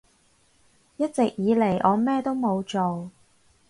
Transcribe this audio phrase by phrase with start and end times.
[0.97, 3.11] 一直以嚟我咩都冇做